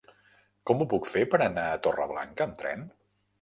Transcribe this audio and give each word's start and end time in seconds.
Com 0.69 0.79
ho 0.79 0.87
puc 0.93 1.09
fer 1.09 1.25
per 1.33 1.41
anar 1.49 1.67
a 1.67 1.77
Torreblanca 1.89 2.49
amb 2.49 2.59
tren? 2.65 2.89